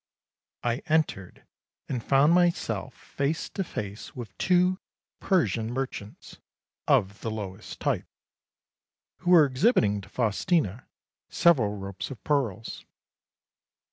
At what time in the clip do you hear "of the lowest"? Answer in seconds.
6.87-7.79